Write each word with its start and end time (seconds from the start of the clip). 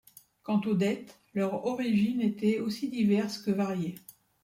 Quant 0.41 0.59
aux 0.65 0.73
dettes, 0.73 1.19
leurs 1.35 1.67
origines 1.67 2.21
étaient 2.21 2.57
aussi 2.57 2.89
diverses 2.89 3.37
que 3.37 3.51
variées. 3.51 3.97